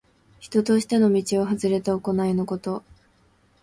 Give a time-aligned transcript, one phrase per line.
[0.39, 2.81] 人としての道をはずれた行いのこと。